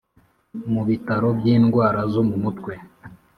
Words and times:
mu 0.71 0.81
Bitaro 0.87 1.27
by 1.39 1.45
indwara 1.55 1.99
zo 2.13 2.21
mumutwe 2.29 2.73